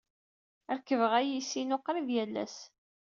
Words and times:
Rekkbeɣ 0.75 1.11
ayis-inu 1.19 1.77
qrib 1.85 2.07
yal 2.15 2.35
ass. 2.43 2.57